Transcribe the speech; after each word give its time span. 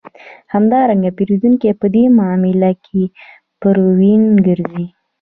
همدارنګه 0.53 1.11
پېرودونکی 1.17 1.71
په 1.81 1.87
دې 1.93 2.03
معامله 2.17 2.71
کې 2.85 3.03
پوروړی 3.59 4.15
ګرځي 4.47 4.85